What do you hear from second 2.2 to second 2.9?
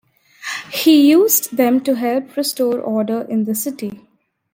restore